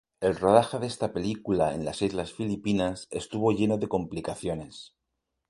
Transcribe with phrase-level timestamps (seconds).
[0.19, 4.95] El rodaje de esta película en las Islas Filipinas estuvo lleno de complicaciones.